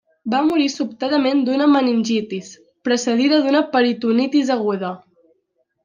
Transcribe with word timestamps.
Va 0.33 0.37
morir 0.45 0.69
sobtadament 0.75 1.43
d'una 1.49 1.67
meningitis, 1.75 2.51
precedida 2.91 3.43
d'una 3.47 3.65
peritonitis 3.77 4.55
aguda. 4.59 4.95